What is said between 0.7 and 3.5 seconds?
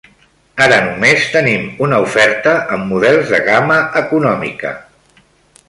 només tenim una oferta amb models de